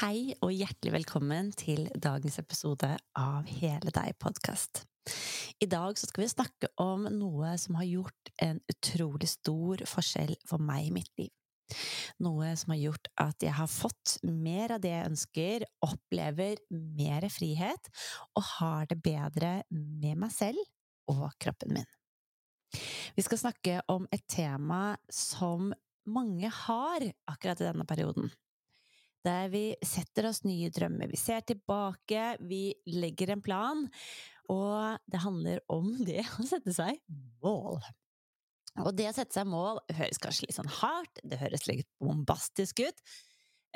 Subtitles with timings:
[0.00, 2.88] Hei og hjertelig velkommen til dagens episode
[3.20, 4.80] av Hele deg-podkast.
[5.60, 10.64] I dag skal vi snakke om noe som har gjort en utrolig stor forskjell for
[10.64, 11.28] meg i mitt liv.
[12.24, 17.28] Noe som har gjort at jeg har fått mer av det jeg ønsker, opplever mer
[17.28, 17.92] frihet
[18.40, 20.64] og har det bedre med meg selv
[21.12, 21.96] og kroppen min.
[23.20, 25.74] Vi skal snakke om et tema som
[26.08, 28.32] mange har akkurat i denne perioden
[29.26, 31.10] der vi setter oss nye drømmer.
[31.10, 33.86] Vi ser tilbake, vi legger en plan,
[34.50, 37.00] og det handler om det å sette seg
[37.44, 37.80] mål.
[38.80, 42.84] Og det å sette seg mål høres kanskje litt sånn hardt, det høres litt bombastisk
[42.86, 43.00] ut,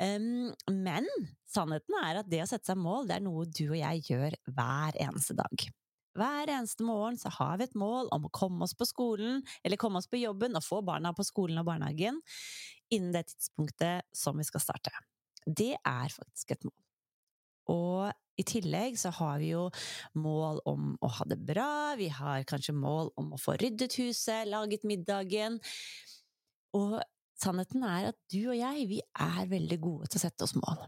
[0.01, 1.07] um, men
[1.51, 4.37] sannheten er at det å sette seg mål, det er noe du og jeg gjør
[4.55, 5.67] hver eneste dag.
[6.15, 9.79] Hver eneste morgen så har vi et mål om å komme oss på skolen, eller
[9.79, 12.21] komme oss på jobben og få barna på skolen og barnehagen
[12.93, 14.93] innen det tidspunktet som vi skal starte
[15.45, 16.77] det er faktisk et mål.
[17.73, 19.69] Og i tillegg så har vi jo
[20.19, 24.49] mål om å ha det bra, vi har kanskje mål om å få ryddet huset,
[24.51, 25.57] laget middagen.
[26.75, 26.99] Og
[27.39, 30.85] sannheten er at du og jeg, vi er veldig gode til å sette oss mål.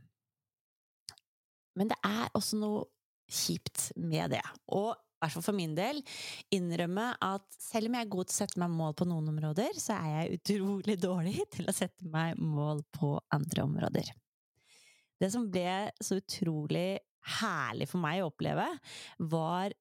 [1.78, 2.86] Men det er også noe
[3.28, 4.44] kjipt med det.
[4.74, 6.04] Og i hvert fall for min del,
[6.54, 9.80] innrømme at selv om jeg er god til å sette meg mål på noen områder,
[9.82, 14.14] så er jeg utrolig dårlig til å sette meg mål på andre områder.
[15.18, 17.00] Det som ble så utrolig
[17.40, 18.68] herlig for meg å oppleve,
[19.32, 19.74] var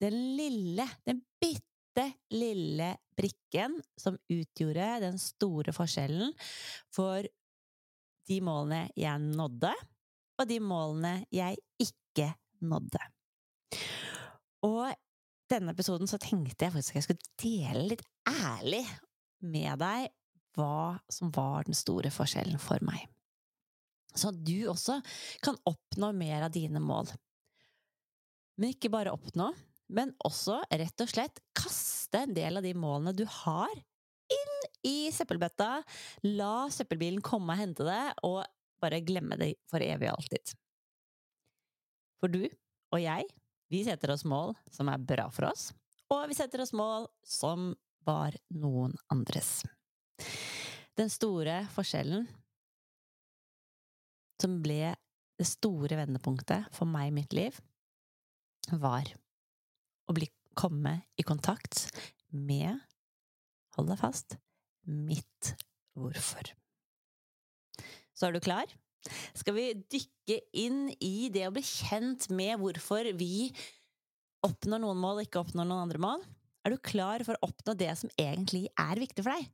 [0.00, 6.32] den lille, den bitte lille brikken som utgjorde den store forskjellen
[6.94, 7.26] for
[8.30, 9.72] de målene jeg nådde,
[10.40, 12.30] og de målene jeg ikke
[12.64, 13.02] nådde.
[14.64, 14.88] Og
[15.50, 18.84] denne episoden så tenkte jeg faktisk jeg skulle dele litt ærlig
[19.44, 20.10] med deg
[20.56, 23.08] hva som var den store forskjellen for meg
[24.14, 25.00] så at du også
[25.44, 27.10] kan oppnå mer av dine mål.
[28.60, 29.50] Men ikke bare oppnå,
[29.90, 33.72] men også rett og slett kaste en del av de målene du har,
[34.30, 34.56] inn
[34.86, 35.80] i søppelbøtta,
[36.28, 38.42] la søppelbilen komme og hente det, og
[38.80, 40.54] bare glemme det for evig og alltid.
[42.20, 43.26] For du og jeg,
[43.70, 45.70] vi setter oss mål som er bra for oss,
[46.10, 47.72] og vi setter oss mål som
[48.06, 49.60] var noen andres.
[50.98, 52.26] Den store forskjellen
[54.42, 54.94] som ble
[55.40, 57.56] det store vendepunktet for meg i mitt liv,
[58.70, 59.08] var
[60.10, 60.28] å bli,
[60.58, 61.86] komme i kontakt
[62.34, 62.76] med,
[63.76, 64.36] hold deg fast,
[64.84, 65.54] mitt
[65.96, 66.50] hvorfor.
[68.12, 68.68] Så er du klar?
[69.38, 73.48] Skal vi dykke inn i det å bli kjent med hvorfor vi
[74.44, 76.26] oppnår noen mål og ikke oppnår noen andre mål?
[76.66, 79.48] Er du klar for å oppnå det som egentlig er viktig for deg?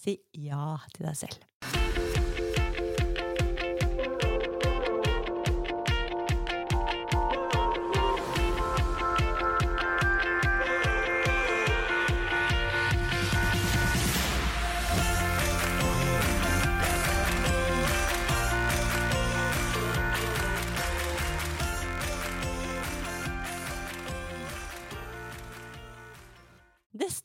[0.00, 0.16] Si
[0.48, 1.79] ja til deg selv.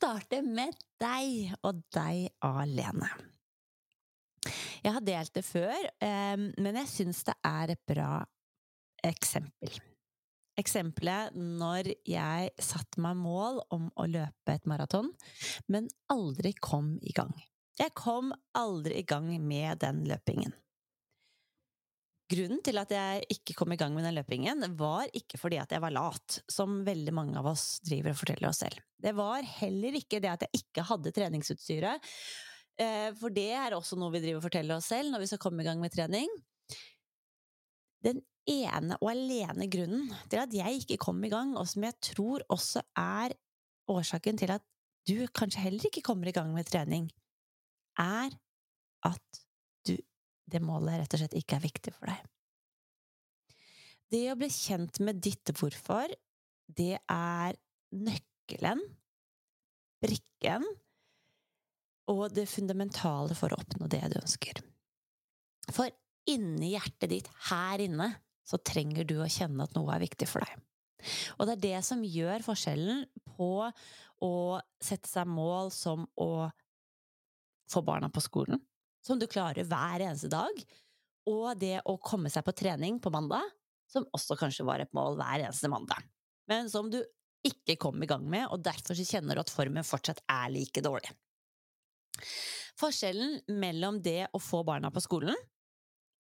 [0.06, 3.08] Starte med deg, og deg alene.
[4.84, 5.88] Jeg har delt det før,
[6.62, 8.20] men jeg syns det er et bra
[9.02, 9.72] eksempel.
[10.62, 15.10] Eksempelet når jeg satte meg mål om å løpe et maraton,
[15.66, 17.34] men aldri kom i gang.
[17.76, 20.54] Jeg kom aldri i gang med den løpingen.
[22.26, 25.70] Grunnen til at jeg ikke kom i gang med den løpingen, var ikke fordi at
[25.76, 28.80] jeg var lat, som veldig mange av oss driver og forteller oss selv.
[28.98, 32.10] Det var heller ikke det at jeg ikke hadde treningsutstyret,
[32.82, 35.42] eh, for det er også noe vi driver og forteller oss selv når vi skal
[35.46, 36.32] komme i gang med trening.
[38.02, 41.98] Den ene og alene grunnen til at jeg ikke kom i gang, og som jeg
[42.10, 43.38] tror også er
[43.90, 44.66] årsaken til at
[45.06, 47.06] du kanskje heller ikke kommer i gang med trening,
[48.02, 48.34] er
[49.06, 49.45] at
[50.46, 52.22] det målet rett og slett ikke er viktig for deg.
[54.12, 56.12] Det å bli kjent med ditt hvorfor,
[56.66, 57.58] det er
[57.96, 58.82] nøkkelen,
[60.02, 60.66] brikken,
[62.12, 64.62] og det fundamentale for å oppnå det du ønsker.
[65.74, 65.90] For
[66.30, 68.12] inni hjertet ditt, her inne,
[68.46, 70.62] så trenger du å kjenne at noe er viktig for deg.
[71.36, 73.02] Og det er det som gjør forskjellen
[73.36, 73.50] på
[74.22, 74.34] å
[74.82, 76.46] sette seg mål som å
[77.70, 78.62] få barna på skolen,
[79.06, 80.62] som du klarer hver eneste dag,
[81.30, 83.44] og det å komme seg på trening på mandag,
[83.90, 86.02] som også kanskje var et mål hver eneste mandag,
[86.50, 87.00] men som du
[87.46, 90.82] ikke kom i gang med, og derfor så kjenner du at formen fortsatt er like
[90.82, 91.12] dårlig.
[92.76, 95.36] Forskjellen mellom det å få barna på skolen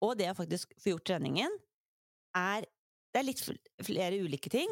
[0.06, 1.56] og det å faktisk få gjort treningen,
[2.38, 2.68] er
[3.10, 3.40] Det er litt
[3.82, 4.70] flere ulike ting,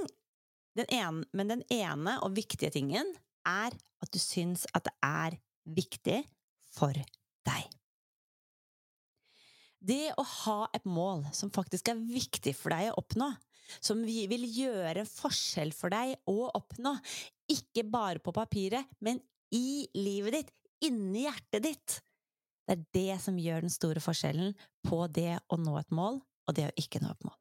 [0.77, 3.10] den ene, men den ene og viktige tingen
[3.50, 6.19] er at du syns at det er viktig
[6.69, 7.76] for deg.
[9.88, 13.30] Det å ha et mål som faktisk er viktig for deg å oppnå,
[13.84, 16.95] som vil gjøre en forskjell for deg å oppnå,
[17.51, 19.22] ikke bare på papiret, men
[19.56, 20.54] i livet ditt,
[20.88, 21.98] inni hjertet ditt,
[22.68, 26.56] det er det som gjør den store forskjellen på det å nå et mål og
[26.56, 27.38] det å ikke nå et mål.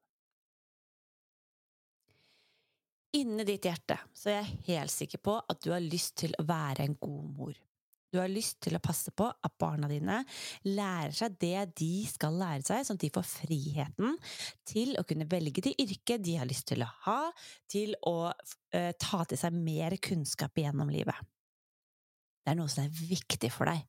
[3.16, 6.46] Inni ditt hjerte så er jeg helt sikker på at du har lyst til å
[6.46, 7.58] være en god mor.
[8.12, 10.20] Du har lyst til å passe på at barna dine
[10.68, 14.14] lærer seg det de skal lære seg, sånn at de får friheten
[14.68, 17.18] til å kunne velge det yrket de har lyst til å ha,
[17.70, 21.18] til å uh, ta til seg mer kunnskap gjennom livet.
[22.46, 23.82] Det er noe som er viktig for deg.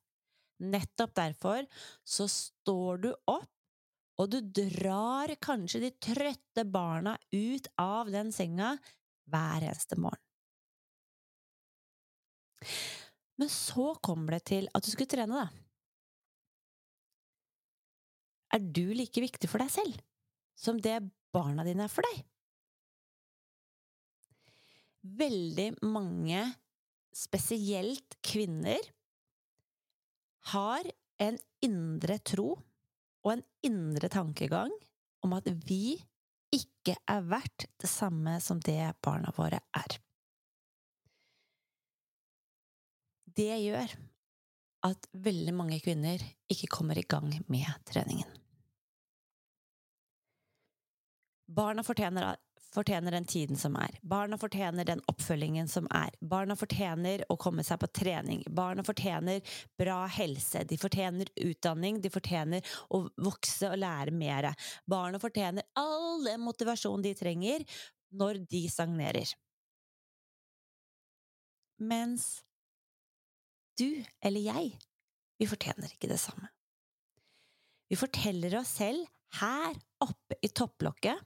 [0.66, 1.62] Nettopp derfor
[2.02, 3.46] så står du opp,
[4.18, 8.72] og du drar kanskje de trøtte barna ut av den senga
[9.30, 10.24] hver eneste morgen.
[13.38, 15.48] Men så kommer det til at du skulle trene, da.
[18.56, 19.98] Er du like viktig for deg selv
[20.58, 20.96] som det
[21.34, 22.22] barna dine er for deg?
[25.18, 26.40] Veldig mange,
[27.14, 28.80] spesielt kvinner,
[30.52, 30.88] har
[31.20, 34.72] en indre tro og en indre tankegang
[35.26, 35.98] om at vi
[36.54, 39.98] ikke er verdt det samme som det barna våre er.
[43.38, 43.92] Det gjør
[44.88, 48.28] at veldig mange kvinner ikke kommer i gang med treningen.
[51.48, 52.36] Barna fortjener
[52.74, 53.98] fortjener den tiden som er.
[54.02, 56.12] Barna fortjener den oppfølgingen som er.
[56.20, 58.42] Barna fortjener å komme seg på trening.
[58.50, 59.40] Barna fortjener
[59.78, 60.64] bra helse.
[60.68, 62.00] De fortjener utdanning.
[62.04, 64.50] De fortjener å vokse og lære mer.
[64.86, 67.64] Barna fortjener all den motivasjonen de trenger
[68.18, 69.32] når de stagnerer.
[71.78, 72.42] Mens
[73.78, 73.88] du
[74.24, 74.72] eller jeg,
[75.38, 76.50] vi fortjener ikke det samme.
[77.88, 79.06] Vi forteller oss selv
[79.38, 81.20] her oppe i topplokket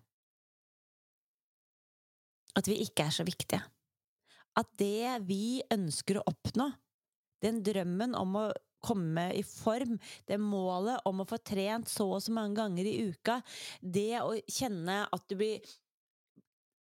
[2.59, 3.63] at vi ikke er så viktige.
[4.59, 6.69] At det vi ønsker å oppnå,
[7.43, 8.45] den drømmen om å
[8.83, 9.97] komme i form,
[10.27, 13.39] det målet om å få trent så og så mange ganger i uka,
[13.81, 15.73] det å kjenne at du blir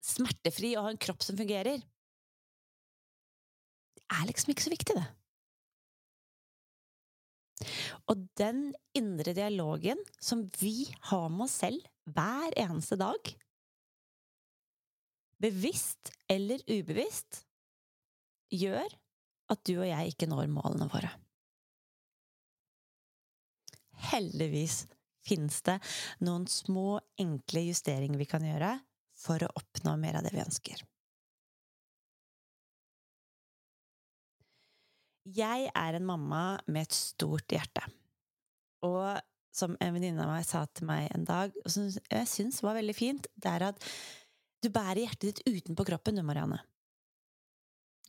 [0.03, 1.79] smertefri og har en kropp som fungerer
[4.03, 5.22] Det er liksom ikke så viktig, det.
[8.11, 11.83] Og den indre dialogen som vi har med oss selv
[12.13, 13.33] hver eneste dag,
[15.43, 17.43] bevisst eller ubevisst,
[18.53, 18.89] gjør
[19.53, 21.11] at du og jeg ikke når målene våre.
[24.13, 24.85] Heldigvis
[25.23, 25.79] finnes det
[26.27, 28.75] noen små, enkle justeringer vi kan gjøre
[29.23, 30.83] for å oppnå mer av det vi ønsker.
[35.23, 37.85] Jeg er en mamma med et stort hjerte.
[38.83, 39.21] Og
[39.55, 42.79] som en venninne av meg sa til meg en dag, og som jeg syns var
[42.79, 43.87] veldig fint, det er at
[44.63, 46.59] du bærer hjertet ditt utenpå kroppen, du, Marianne.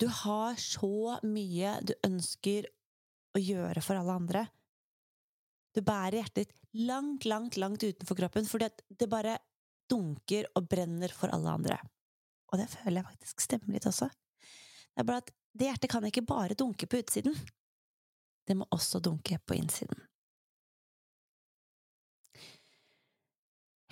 [0.01, 2.67] Du har så mye du ønsker
[3.33, 4.43] å gjøre for alle andre.
[5.73, 9.37] Du bærer hjertet ditt langt, langt, langt utenfor kroppen fordi det bare
[9.89, 11.77] dunker og brenner for alle andre.
[12.53, 14.09] Og det føler jeg faktisk stemmer litt også.
[14.09, 17.35] Det er bare at det hjertet kan ikke bare dunke på utsiden.
[18.47, 19.99] Det må også dunke på innsiden.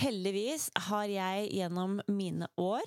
[0.02, 2.82] Heldigvis har jeg gjennom mine år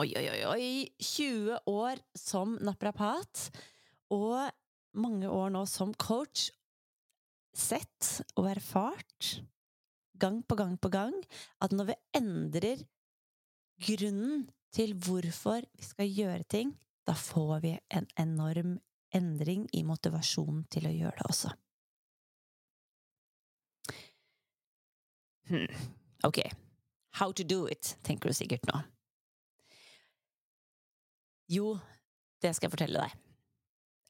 [0.00, 0.68] Oi, oi, oi, oi
[1.04, 3.50] 20 år som naprapat
[4.14, 4.48] og
[4.96, 6.48] mange år nå som coach
[7.52, 8.08] sett
[8.40, 9.28] og erfart
[10.20, 11.14] gang på gang på gang
[11.60, 12.82] at når vi endrer
[13.84, 16.72] grunnen til hvorfor vi skal gjøre ting,
[17.10, 18.76] da får vi en enorm
[19.10, 21.48] endring i motivasjonen til å gjøre det også.
[25.50, 25.80] Hmm.
[26.22, 26.38] Ok,
[27.18, 28.84] how to do it, tenker du sikkert nå.
[31.50, 31.72] Jo,
[32.38, 33.16] det skal jeg fortelle deg.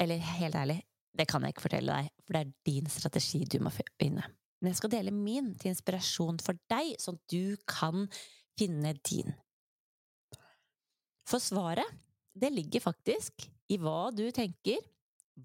[0.05, 0.77] Eller helt ærlig,
[1.17, 4.29] det kan jeg ikke fortelle deg, for det er din strategi du må finne.
[4.61, 8.05] Men jeg skal dele min til inspirasjon for deg, sånn at du kan
[8.61, 9.33] finne din.
[11.25, 11.89] For svaret,
[12.33, 14.79] det ligger faktisk i hva du tenker,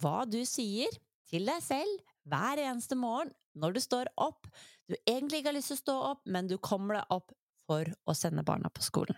[0.01, 0.91] hva du sier
[1.29, 4.49] til deg selv hver eneste morgen når du står opp,
[4.89, 7.31] du egentlig ikke har lyst til å stå opp, men du kommer deg opp
[7.65, 9.15] for å sende barna på skolen.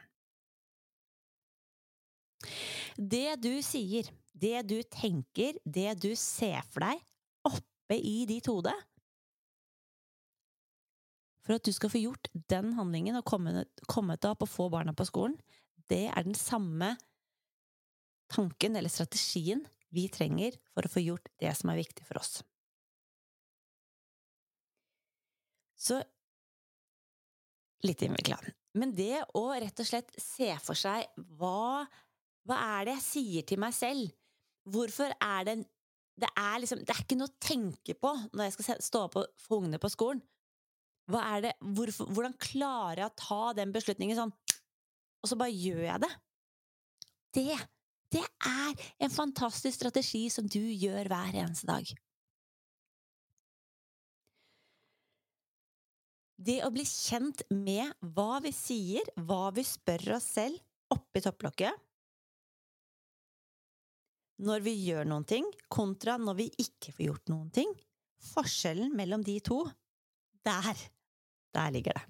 [2.97, 4.07] Det du sier,
[4.37, 7.01] det du tenker, det du ser for deg
[7.49, 8.73] oppe i ditt hode
[11.47, 14.67] for at du skal få gjort den handlingen og komme, komme deg opp og få
[14.73, 15.37] barna på skolen,
[15.87, 16.97] det er den samme
[18.31, 22.41] tanken eller strategien vi trenger for å få gjort det som er viktig for oss.
[25.77, 26.01] Så
[27.85, 28.39] litt innvikla.
[28.77, 31.07] Men det å rett og slett se for seg
[31.37, 31.85] hva,
[32.47, 34.11] hva er det jeg sier til meg selv?
[34.67, 35.59] Hvorfor er det
[36.17, 39.19] det er, liksom, det er ikke noe å tenke på når jeg skal stå opp
[39.21, 40.23] og få ungene på skolen.
[41.07, 44.33] Det, hvorfor, hvordan klarer jeg å ta den beslutningen sånn,
[45.21, 46.09] og så bare gjør jeg det?
[47.37, 47.59] Det,
[48.13, 51.89] det er en fantastisk strategi som du gjør hver eneste dag.
[56.37, 61.83] Det å bli kjent med hva vi sier, hva vi spør oss selv oppi topplokket
[64.45, 67.71] når vi gjør noen ting, kontra når vi ikke får gjort noen ting,
[68.21, 69.63] forskjellen mellom de to,
[70.45, 70.77] der
[71.57, 72.03] der ligger det.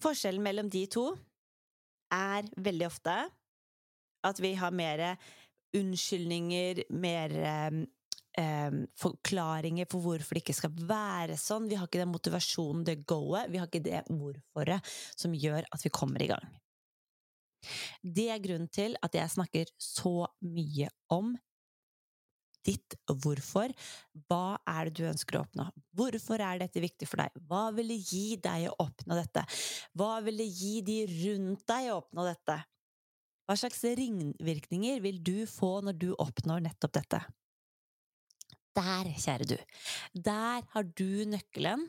[0.00, 1.10] Forskjellen mellom de to
[2.14, 3.16] er veldig ofte
[4.26, 5.04] at vi har mer
[5.76, 7.34] unnskyldninger, mer
[8.38, 11.68] eh, forklaringer for hvorfor det ikke skal være sånn.
[11.70, 15.86] Vi har ikke den motivasjonen, det go-et, vi har ikke det hvorforet som gjør at
[15.86, 16.48] vi kommer i gang.
[18.00, 21.34] Det er grunnen til at jeg snakker så mye om
[22.66, 23.72] ditt hvorfor.
[24.28, 25.66] Hva er det du ønsker å oppnå?
[25.96, 27.36] Hvorfor er dette viktig for deg?
[27.48, 29.44] Hva vil det gi deg å oppnå dette?
[29.96, 32.58] Hva vil det gi de rundt deg å oppnå dette?
[33.50, 37.18] Hva slags ringvirkninger vil du få når du oppnår nettopp dette?
[38.78, 39.56] Der, kjære du,
[40.14, 41.88] der har du nøkkelen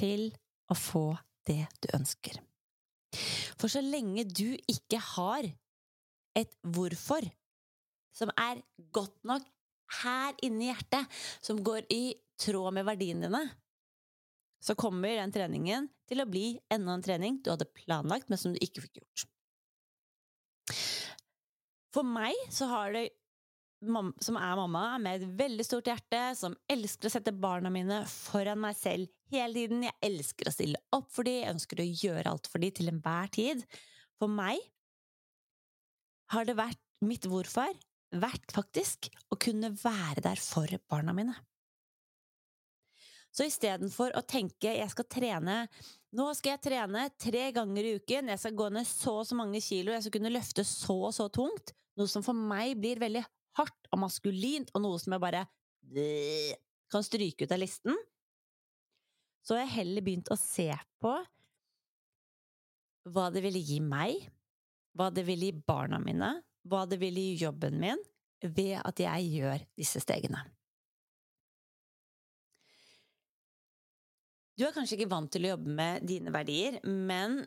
[0.00, 0.30] til
[0.72, 1.04] å få
[1.44, 2.40] det du ønsker.
[3.60, 5.50] For så lenge du ikke har
[6.40, 7.28] et hvorfor,
[8.16, 8.64] som er
[8.96, 9.44] godt nok
[10.00, 11.04] her inne i hjertet,
[11.44, 13.44] som går i tråd med verdiene dine,
[14.56, 18.56] så kommer den treningen til å bli enda en trening du hadde planlagt, men som
[18.56, 19.32] du ikke fikk gjort.
[21.96, 23.08] For meg så har det
[24.20, 28.60] som er mamma, med et veldig stort hjerte, som elsker å sette barna mine foran
[28.60, 29.84] meg selv hele tiden.
[29.86, 32.90] Jeg elsker å stille opp for dem, jeg ønsker å gjøre alt for dem til
[32.92, 33.64] enhver tid.
[34.20, 34.60] For meg
[36.32, 37.72] har det vært mitt hvorfor
[38.16, 41.36] vært faktisk å kunne være der for barna mine.
[43.36, 45.56] Så istedenfor å tenke jeg skal trene
[46.16, 49.36] nå skal jeg trene tre ganger i uken, jeg skal gå ned så og så
[49.36, 53.00] mange kilo, jeg skal kunne løfte så og så tungt, noe som for meg blir
[53.00, 53.22] veldig
[53.56, 55.46] hardt og maskulint, og noe som jeg bare
[56.92, 57.96] kan stryke ut av listen,
[59.46, 60.68] så har jeg heller begynt å se
[61.02, 61.14] på
[63.14, 64.18] hva det ville gi meg,
[64.98, 66.32] hva det ville gi barna mine,
[66.66, 68.02] hva det vil gi jobben min,
[68.42, 70.42] ved at jeg gjør disse stegene.
[74.56, 77.42] Du er kanskje ikke vant til å jobbe med dine verdier, men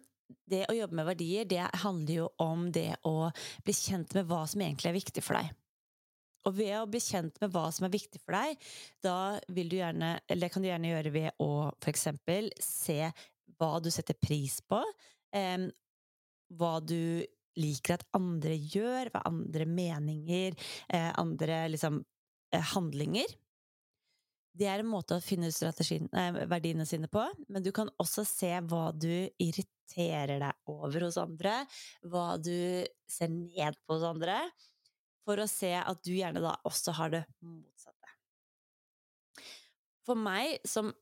[0.49, 3.31] det å jobbe med verdier, det handler jo om det å
[3.65, 5.51] bli kjent med hva som egentlig er viktig for deg.
[6.47, 8.69] Og ved å bli kjent med hva som er viktig for deg,
[9.03, 9.17] da
[9.51, 13.01] vil du gjerne, eller kan du gjerne gjøre ved å for eksempel se
[13.59, 14.79] hva du setter pris på,
[15.35, 15.67] eh,
[16.57, 17.25] hva du
[17.59, 20.55] liker at andre gjør, hva andre meninger,
[20.87, 21.99] eh, andre liksom
[22.53, 23.35] eh, handlinger.
[24.59, 28.53] Det er en måte å finne eh, verdiene sine på, men du kan også se
[28.69, 31.61] hva du irriterer deg over hos andre,
[32.05, 34.41] hva du ser ned på hos andre,
[35.25, 38.13] for å se at du gjerne da også har det motsatte.
[40.05, 40.93] For meg som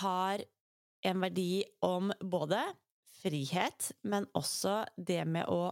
[0.00, 0.42] har
[1.06, 2.62] en verdi om både
[3.20, 5.70] frihet, men også det med å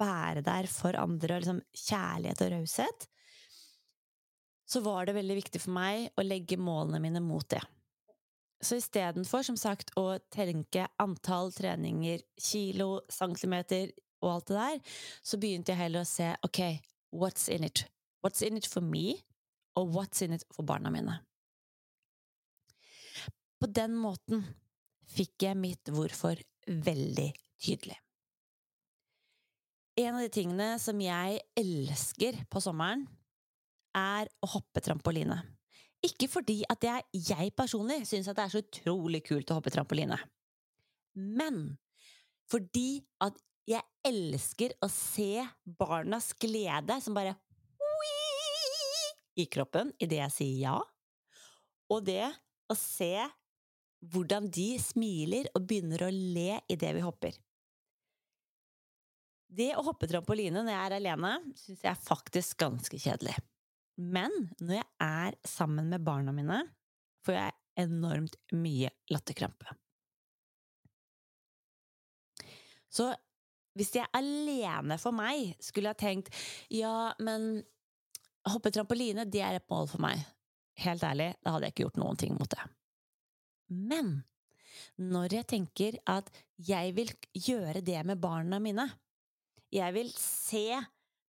[0.00, 3.06] være der for andre, og liksom kjærlighet og raushet,
[4.66, 7.62] så var det veldig viktig for meg å legge målene mine mot det.
[8.62, 13.92] Så istedenfor, som sagt, å tenke antall treninger, kilo, centimeter
[14.24, 16.62] og alt det der, så begynte jeg heller å se ok,
[17.12, 17.84] what's in it?
[18.24, 19.18] What's in it for me,
[19.76, 21.18] og what's in it for barna mine?
[23.60, 24.42] På den måten
[25.16, 27.28] fikk jeg mitt hvorfor veldig
[27.62, 27.96] tydelig.
[29.96, 33.06] En av de tingene som jeg elsker på sommeren,
[33.96, 35.38] er å hoppe trampoline.
[36.06, 39.72] Ikke fordi at jeg, jeg personlig syns at det er så utrolig kult å hoppe
[39.74, 40.18] trampoline,
[41.16, 41.76] men
[42.50, 47.34] fordi at jeg elsker å se barnas glede som bare
[49.36, 50.76] i kroppen idet jeg sier ja,
[51.92, 52.22] og det
[52.70, 53.26] å se
[54.12, 57.36] hvordan de smiler og begynner å le idet vi hopper.
[59.46, 63.36] Det å hoppe trampoline når jeg er alene, syns jeg er faktisk ganske kjedelig.
[63.96, 66.60] Men når jeg er sammen med barna mine,
[67.24, 69.72] får jeg enormt mye latterkrampe.
[72.92, 73.10] Så
[73.76, 76.32] hvis jeg alene for meg skulle ha tenkt
[76.72, 77.60] ja, men
[78.48, 80.22] hoppe trampoline, det er et mål for meg.
[80.80, 82.64] Helt ærlig, da hadde jeg ikke gjort noen ting mot det.
[83.72, 84.18] Men
[85.00, 86.28] når jeg tenker at
[86.68, 88.86] jeg vil gjøre det med barna mine,
[89.72, 90.68] jeg vil se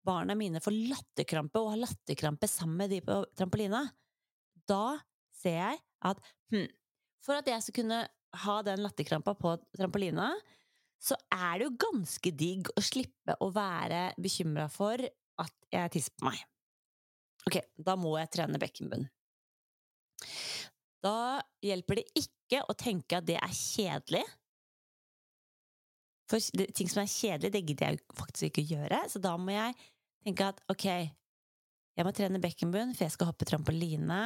[0.08, 3.84] barna mine får latterkrampe og har latterkrampe sammen med de på trampolina,
[4.68, 4.98] da
[5.38, 6.22] ser jeg at
[6.54, 6.68] hm,
[7.24, 8.04] for at jeg skal kunne
[8.44, 10.32] ha den latterkrampa på trampolina,
[11.02, 15.02] så er det jo ganske digg å slippe å være bekymra for
[15.42, 16.40] at jeg tisser på meg.
[17.48, 19.06] Ok, da må jeg trene bekkenbunn.
[21.06, 24.24] Da hjelper det ikke å tenke at det er kjedelig.
[26.28, 26.44] For
[26.76, 29.78] ting som er kjedelig, det gidder jeg faktisk ikke å gjøre, så da må jeg
[30.26, 30.88] tenke at ok,
[31.98, 34.22] jeg må trene bekkenbunn, for jeg skal hoppe trampoline.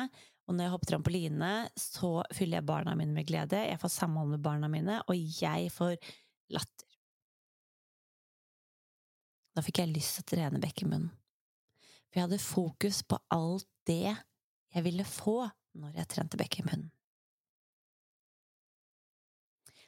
[0.50, 4.34] Og når jeg hopper trampoline, så fyller jeg barna mine med glede, jeg får samhold
[4.34, 5.96] med barna mine, og jeg får
[6.52, 6.88] latter.
[9.56, 11.12] Da fikk jeg lyst til å trene bekkenbunnen.
[12.12, 15.46] For jeg hadde fokus på alt det jeg ville få
[15.80, 16.90] når jeg trente bekkenbunnen.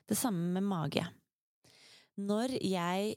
[0.07, 1.03] Det samme med mage.
[2.19, 3.15] Når jeg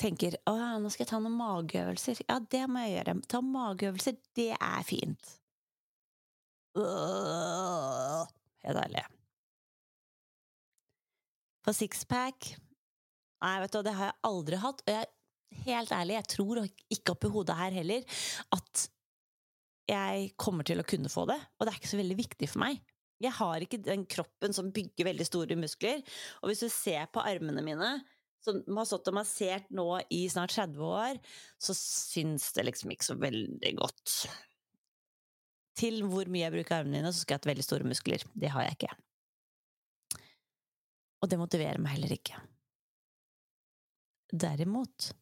[0.00, 3.16] tenker å, nå skal jeg ta noen mageøvelser, ja, det må jeg gjøre.
[3.30, 5.34] Ta mageøvelser, det er fint.
[8.64, 9.04] Helt ærlig.
[11.64, 12.56] For sixpack
[13.44, 14.78] Nei, vet du, det har jeg aldri hatt.
[14.86, 15.08] Og jeg,
[15.66, 18.20] helt ærlig, jeg tror ikke oppi hodet her heller
[18.56, 18.84] at
[19.90, 21.36] jeg kommer til å kunne få det.
[21.58, 22.80] Og det er ikke så veldig viktig for meg.
[23.20, 26.00] Jeg har ikke den kroppen som bygger veldig store muskler.
[26.40, 27.90] Og hvis du ser på armene mine,
[28.44, 31.20] som har stått og massert nå i snart 30 år,
[31.60, 34.16] så syns det liksom ikke så veldig godt.
[35.78, 38.24] Til hvor mye jeg bruker armene dine, så skal jeg ha veldig store muskler.
[38.38, 38.94] Det har jeg ikke.
[41.24, 42.38] Og det motiverer meg heller ikke.
[44.34, 45.12] Derimot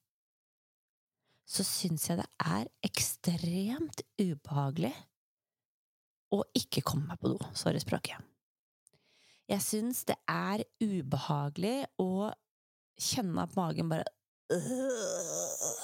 [1.52, 4.92] så syns jeg det er ekstremt ubehagelig
[6.32, 7.38] å ikke komme meg på do.
[7.58, 8.16] Sorry språket.
[9.50, 12.30] Jeg syns det er ubehagelig å
[13.02, 14.06] kjenne at magen bare
[14.54, 15.82] øh,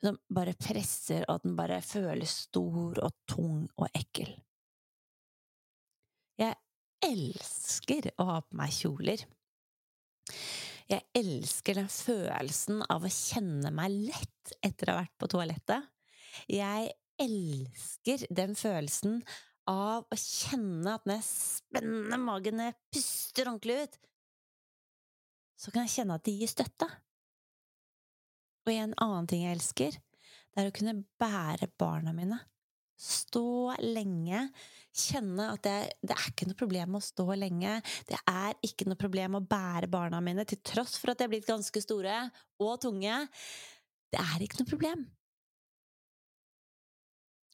[0.00, 4.30] Som bare presser, og at den bare føles stor og tung og ekkel.
[6.40, 6.56] Jeg
[7.04, 9.26] elsker å ha på meg kjoler.
[10.90, 15.86] Jeg elsker den følelsen av å kjenne meg lett etter å ha vært på toalettet.
[16.50, 16.90] Jeg
[17.20, 19.20] elsker den følelsen
[19.70, 23.98] av å kjenne at når jeg spenner magen, når jeg puster ordentlig ut,
[25.60, 26.88] så kan jeg kjenne at de gir støtte.
[28.64, 29.98] Og en annen ting jeg elsker,
[30.50, 32.38] det er å kunne bære barna mine.
[33.00, 34.42] Stå lenge,
[34.92, 37.78] kjenne at det, det, er ikke noe problem å stå lenge.
[38.08, 41.32] Det er ikke noe problem å bære barna mine, til tross for at de er
[41.32, 42.18] blitt ganske store
[42.60, 43.22] og tunge.
[44.12, 45.04] Det er ikke noe problem.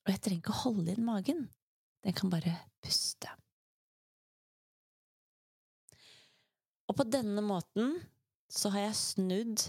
[0.07, 1.47] Og jeg trenger ikke å holde inn magen.
[2.07, 3.31] Den kan bare puste.
[6.97, 7.91] Og på denne måten
[8.49, 9.63] så har jeg snudd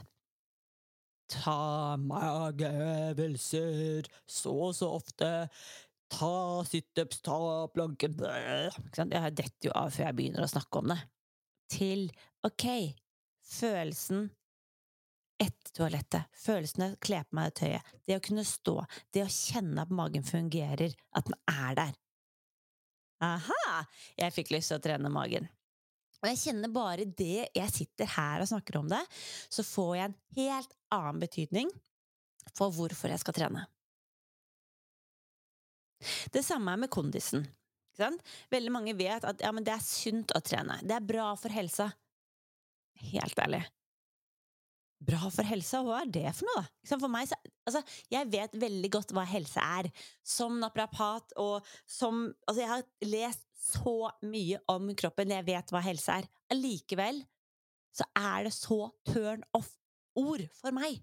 [1.28, 5.32] Ta mageøvelser så og så ofte
[6.08, 6.30] Ta
[6.64, 7.36] situps, ta
[7.74, 10.98] planken Jeg detter jo av før jeg begynner å snakke om det.
[11.68, 12.06] Til
[12.48, 12.96] ok,
[13.44, 14.30] følelsen
[15.36, 18.78] etter toalettet, følelsen av å kle på meg det tøyet, det å kunne stå,
[19.12, 21.94] det å kjenne at magen fungerer, at den er der.
[23.28, 23.84] Aha!
[24.16, 25.52] Jeg fikk lyst til å trene magen.
[26.18, 29.04] Og jeg kjenner bare det jeg sitter her og snakker om det,
[29.54, 31.72] så får jeg en helt annen betydning
[32.58, 33.68] for hvorfor jeg skal trene.
[36.34, 37.46] Det samme er med kondisen.
[38.54, 40.78] Veldig mange vet at ja, det er sunt å trene.
[40.86, 41.90] Det er bra for helsa.
[43.12, 43.64] Helt ærlig.
[45.08, 46.98] Bra for helsa, hva er det for noe, da?
[46.98, 47.30] For meg,
[47.70, 49.90] altså, jeg vet veldig godt hva helse er.
[50.26, 55.82] Som naprapat og som Altså, jeg har lest så mye om kroppen, jeg vet hva
[55.86, 56.30] helse er.
[56.54, 57.22] Allikevel
[57.98, 61.00] så er det så turn off-ord for meg.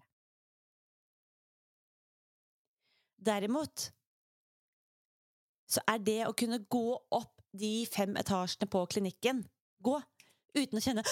[3.25, 3.89] Derimot
[5.75, 9.45] så er det å kunne gå opp de fem etasjene på klinikken
[9.85, 9.95] Gå
[10.57, 11.05] uten å kjenne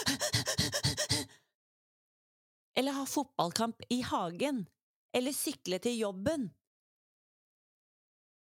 [2.79, 4.63] Eller ha fotballkamp i hagen.
[5.13, 6.47] Eller sykle til jobben.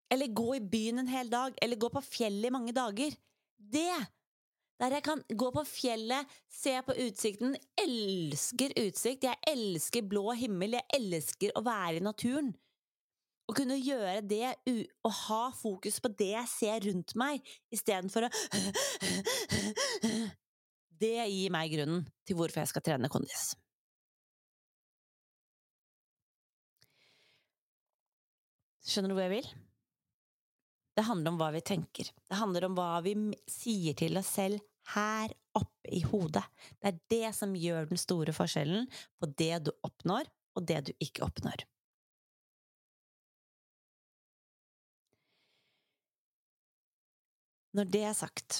[0.09, 1.57] Eller gå i byen en hel dag.
[1.61, 3.13] Eller gå på fjellet i mange dager.
[3.57, 3.97] Det!
[4.79, 7.57] Der jeg kan gå på fjellet, se på utsikten.
[7.83, 9.27] Elsker utsikt.
[9.27, 10.77] Jeg elsker blå himmel.
[10.79, 12.53] Jeg elsker å være i naturen.
[13.49, 14.53] Å kunne gjøre det
[15.03, 17.41] og ha fokus på det jeg ser rundt meg,
[17.73, 18.29] istedenfor å
[20.99, 23.53] Det gir meg grunnen til hvorfor jeg skal trene kondis.
[28.89, 29.49] Skjønner du hvor jeg vil?
[30.99, 32.09] Det handler om hva vi tenker.
[32.27, 33.13] Det handler om hva vi
[33.47, 34.59] sier til oss selv
[34.91, 36.41] her oppe i hodet.
[36.75, 40.27] Det er det som gjør den store forskjellen på det du oppnår,
[40.59, 41.63] og det du ikke oppnår.
[47.79, 48.59] Når det er sagt,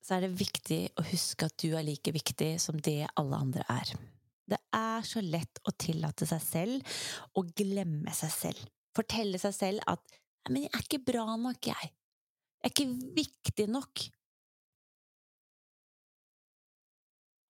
[0.00, 3.68] så er det viktig å huske at du er like viktig som det alle andre
[3.68, 3.92] er.
[4.48, 6.98] Det er så lett å tillate seg selv
[7.36, 8.66] å glemme seg selv.
[8.96, 11.92] Fortelle seg selv at 'men jeg er ikke bra nok, jeg'.
[12.62, 14.08] Jeg er ikke viktig nok.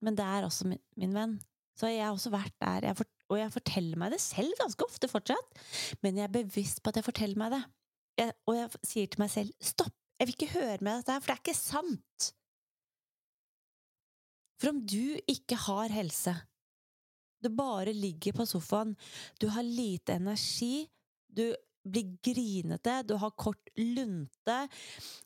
[0.03, 1.41] Men det er også min, min venn.
[1.79, 4.85] Så jeg har også vært der, jeg for, og jeg forteller meg det selv ganske
[4.85, 5.63] ofte fortsatt.
[6.05, 7.63] Men jeg er bevisst på at jeg forteller meg det.
[8.21, 11.21] Jeg, og jeg sier til meg selv 'stopp, jeg vil ikke høre med dette, her,
[11.21, 12.33] for det er ikke sant'.
[14.61, 16.35] For om du ikke har helse,
[17.43, 18.95] du bare ligger på sofaen,
[19.41, 20.87] du har lite energi,
[21.27, 21.49] du
[21.83, 24.59] blir grinete, du har kort lunte,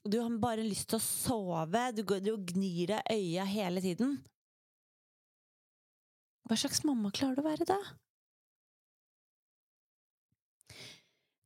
[0.05, 4.19] du har bare lyst til å sove, du, du gnir deg øya hele tiden
[6.47, 7.79] Hva slags mamma klarer du å være da?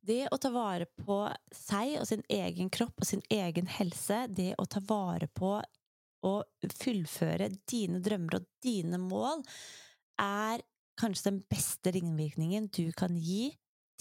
[0.01, 1.17] Det å ta vare på
[1.53, 5.55] seg og sin egen kropp og sin egen helse, det å ta vare på
[6.25, 6.33] å
[6.77, 9.41] fullføre dine drømmer og dine mål,
[10.21, 10.61] er
[11.01, 13.51] kanskje den beste ringvirkningen du kan gi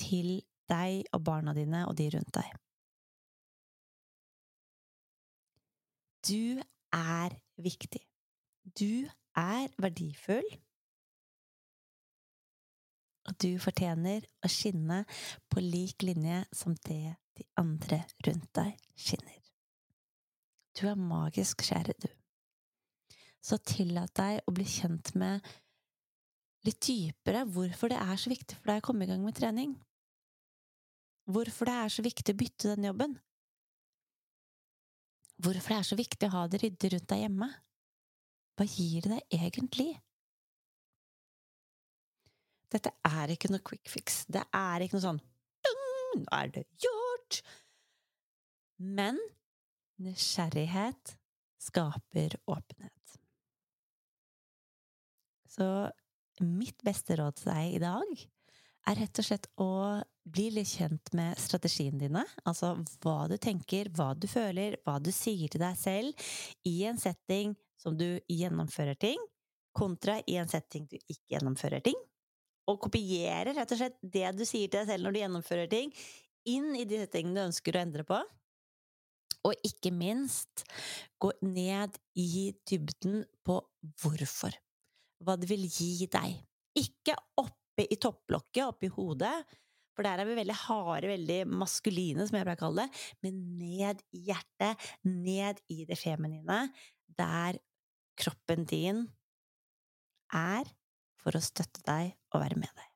[0.01, 0.41] til
[0.71, 2.51] deg og barna dine og de rundt deg.
[6.27, 6.61] Du
[6.95, 8.03] er viktig.
[8.79, 10.47] Du er verdifull.
[13.29, 15.03] Og du fortjener å skinne
[15.53, 19.39] på lik linje som det de andre rundt deg skinner.
[20.77, 22.09] Du er magisk, kjære du.
[23.41, 25.45] Så tillat deg å bli kjent med
[26.67, 29.73] litt dypere hvorfor det er så viktig for deg å komme i gang med trening.
[31.31, 33.17] Hvorfor det er så viktig å bytte den jobben.
[35.41, 37.49] Hvorfor det er så viktig å ha det ryddig rundt deg hjemme.
[38.59, 39.91] Hva gir det deg egentlig?
[42.71, 44.25] Dette er ikke noe quick fix.
[44.31, 45.23] Det er ikke noe sånn
[46.11, 47.41] Nå er det gjort!
[48.83, 49.19] Men
[50.03, 51.15] nysgjerrighet
[51.61, 53.17] skaper åpenhet.
[55.51, 55.67] Så
[56.41, 58.25] mitt beste råd til deg i dag
[58.91, 59.71] er rett og slett å
[60.33, 62.25] bli litt kjent med strategiene dine.
[62.49, 66.31] Altså hva du tenker, hva du føler, hva du sier til deg selv
[66.69, 69.21] i en setting som du gjennomfører ting,
[69.77, 71.99] kontra i en setting du ikke gjennomfører ting.
[72.71, 75.95] Og kopiere rett og slett det du sier til deg selv når du gjennomfører ting,
[76.49, 78.21] inn i de settingene du ønsker å endre på.
[79.49, 80.67] Og ikke minst
[81.21, 83.57] gå ned i dybden på
[84.03, 84.53] hvorfor.
[85.25, 86.37] Hva det vil gi deg.
[86.77, 89.33] Ikke oppe i topplokket, oppe i hodet,
[89.97, 93.41] for der er vi veldig harde, veldig maskuline, som jeg pleier å kalle det, men
[93.61, 96.63] ned i hjertet, ned i det feminine,
[97.19, 97.59] der
[98.21, 99.05] kroppen din
[100.37, 100.69] er
[101.21, 102.87] for å støtte deg og være med deg.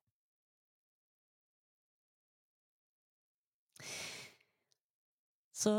[5.55, 5.73] Så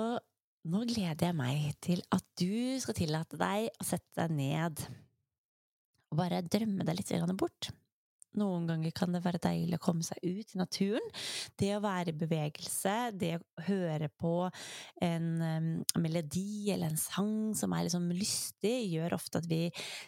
[0.66, 4.82] nå gleder jeg meg til at du skal tillate deg å sette deg ned
[6.10, 7.70] og bare drømme deg litt bort.
[8.40, 11.08] Noen ganger kan det være deilig å komme seg ut i naturen.
[11.58, 14.34] Det å være i bevegelse, det å høre på
[15.04, 15.28] en
[16.00, 19.64] melodi eller en sang som er liksom lystig, gjør ofte at vi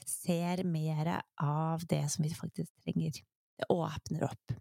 [0.07, 3.21] ser mer av det som vi faktisk trenger.
[3.59, 4.59] Det åpner opp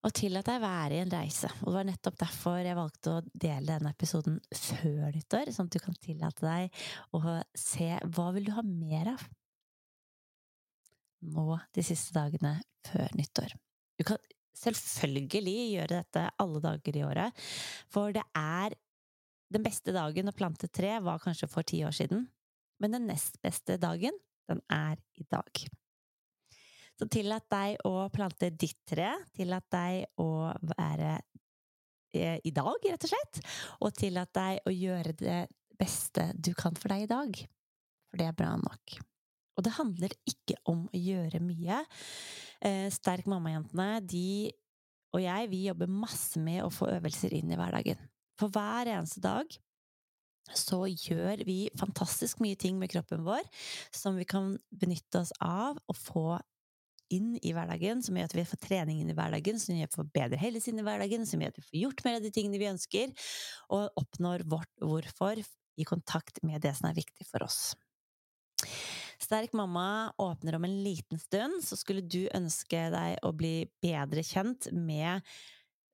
[0.00, 1.50] og tillat deg være i en reise.
[1.60, 5.76] Og det var nettopp derfor jeg valgte å dele denne episoden før nyttår, sånn at
[5.76, 6.80] du kan tillate deg
[7.16, 9.26] å se hva vil du ha mer av
[11.20, 12.56] nå de siste dagene
[12.88, 13.56] før nyttår.
[14.00, 14.20] Du kan
[14.56, 17.42] selvfølgelig gjøre dette alle dager i året,
[17.92, 18.76] for det er
[19.50, 22.28] den beste dagen å plante tre var kanskje for ti år siden,
[22.80, 24.14] men den nest beste dagen,
[24.50, 25.64] den er i dag.
[27.00, 29.14] Så tillat deg å plante ditt tre.
[29.32, 31.14] Tillat deg å være
[32.12, 33.40] eh, i dag, rett og slett.
[33.80, 35.38] Og tillat deg å gjøre det
[35.80, 37.40] beste du kan for deg i dag.
[38.10, 38.98] For det er bra nok.
[39.58, 41.82] Og det handler ikke om å gjøre mye.
[42.64, 44.52] Eh, sterk mamma-jentene, de
[45.10, 47.98] og jeg, vi jobber masse med å få øvelser inn i hverdagen.
[48.38, 49.50] For hver eneste dag
[50.56, 53.44] så gjør vi fantastisk mye ting med kroppen vår
[53.94, 56.24] som vi kan benytte oss av og få
[57.10, 59.94] inn i hverdagen, som gjør at vi får trening inn i hverdagen, som gjør at
[59.96, 62.26] vi får bedre helse inn i hverdagen, som gjør at vi får gjort mer av
[62.26, 63.14] de tingene vi ønsker,
[63.74, 67.72] og oppnår vårt hvorfor i kontakt med det som er viktig for oss.
[69.20, 74.24] Sterk mamma åpner om en liten stund, så skulle du ønske deg å bli bedre
[74.24, 75.20] kjent med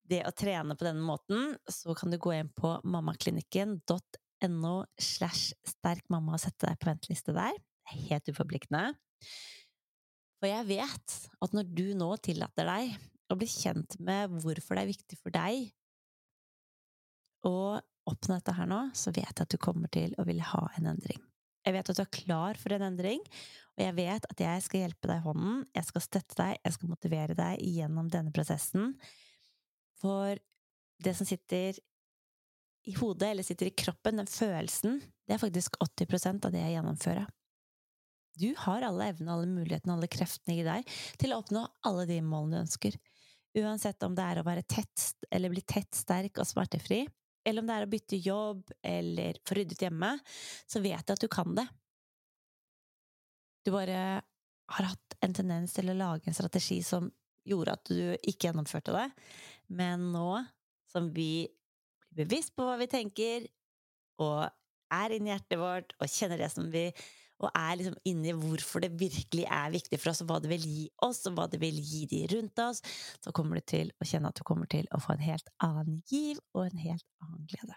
[0.06, 6.36] det å trene på denne måten, så kan du gå inn på mammaklinikken.no slash sterkmamma
[6.36, 7.56] og sette deg på venteliste der.
[7.56, 8.94] Det er Helt uforpliktende.
[10.38, 12.94] For jeg vet at når du nå tillater deg
[13.32, 15.70] å bli kjent med hvorfor det er viktig for deg
[17.46, 17.56] å
[18.06, 20.92] oppnå dette her nå, så vet jeg at du kommer til å ville ha en
[20.92, 21.22] endring.
[21.66, 23.22] Jeg vet at du er klar for en endring,
[23.76, 26.76] og jeg vet at jeg skal hjelpe deg i hånden, jeg skal støtte deg, jeg
[26.76, 28.92] skal motivere deg gjennom denne prosessen.
[30.00, 30.38] For
[31.02, 31.76] det som sitter
[32.87, 36.76] i hodet, eller sitter i kroppen, den følelsen, det er faktisk 80% av det jeg
[36.76, 37.26] gjennomfører.
[38.37, 42.20] Du har alle evnene, alle mulighetene, alle kreftene i deg til å oppnå alle de
[42.22, 42.96] målene du ønsker.
[43.57, 47.07] Uansett om det er å være tett, eller bli tett, sterk og smertefri,
[47.46, 50.16] eller om det er å bytte jobb eller få ryddet hjemme,
[50.66, 51.66] så vet jeg at du kan det.
[53.66, 54.00] Du bare
[54.66, 57.09] har hatt en tendens til å lage en strategi som
[57.46, 59.06] gjorde at du ikke gjennomførte det,
[59.78, 60.40] men nå
[60.90, 61.46] som vi
[62.11, 63.46] blir bevisst på hva vi tenker,
[64.22, 64.46] og
[64.96, 66.87] er inni hjertet vårt og kjenner det som vi
[67.42, 70.64] og er liksom inni hvorfor det virkelig er viktig for oss, og hva det vil
[70.64, 72.81] gi oss, og hva det vil gi de rundt oss,
[73.25, 76.01] så kommer du til å kjenne at du kommer til å få en helt annen
[76.09, 77.77] giv og en helt annen glede.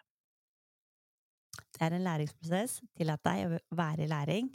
[1.75, 2.79] Det er en læringsprosess.
[2.97, 4.49] Tillat deg å være i læring,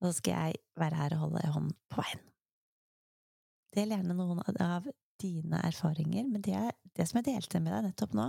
[0.00, 2.26] og så skal jeg være her og holde hånden på veien.
[3.74, 4.88] Del gjerne noen av
[5.20, 6.60] dine erfaringer med det,
[6.96, 8.26] det, som jeg delte med deg nettopp nå.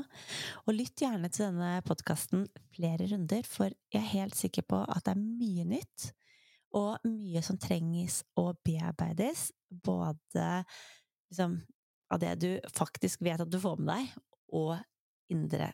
[0.65, 5.05] Og lytt gjerne til denne podkasten flere runder, for jeg er helt sikker på at
[5.07, 6.11] det er mye nytt,
[6.77, 10.47] og mye som trenges å bearbeides, både
[11.31, 11.57] liksom,
[12.11, 14.15] av det du faktisk vet at du får med deg,
[14.55, 14.77] og
[15.31, 15.71] indre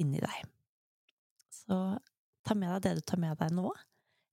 [0.00, 0.48] inni deg.
[1.52, 1.76] Så
[2.46, 3.68] ta med deg det du tar med deg nå.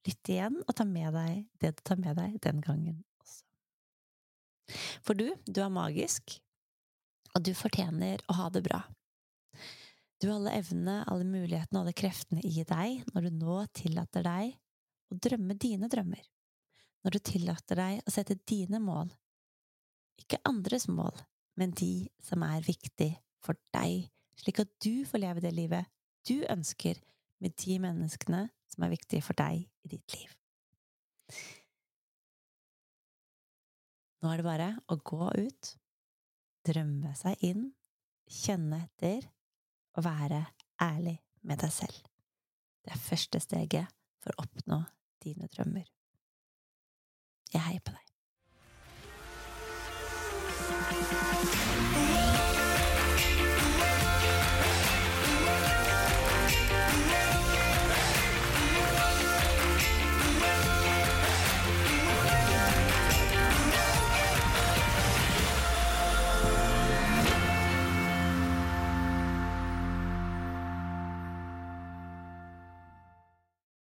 [0.07, 3.03] Lytt igjen, og ta med deg det du tar med deg den gangen
[5.06, 6.38] for du, du er magisk,
[7.36, 8.82] og du fortjener å ha det bra.
[10.17, 14.25] Du har alle evnene, alle mulighetene og alle kreftene i deg når du nå tillater
[14.25, 14.56] deg
[15.13, 16.23] å drømme dine drømmer.
[17.06, 19.12] Når du tillater deg å sette dine mål.
[20.17, 21.13] Ikke andres mål,
[21.60, 23.12] men de som er viktig
[23.45, 24.10] for deg,
[24.41, 25.86] slik at du får leve det livet
[26.27, 26.97] du ønsker
[27.39, 30.34] med de menneskene som er viktige for deg i ditt liv.
[34.21, 35.73] Nå er det bare å gå ut,
[36.65, 37.67] drømme seg inn,
[38.27, 39.27] kjenne etter
[39.97, 40.41] og være
[40.84, 41.99] ærlig med deg selv.
[42.84, 44.80] Det er første steget for å oppnå
[45.23, 45.86] dine drømmer.
[47.53, 48.03] Jeg heier på deg.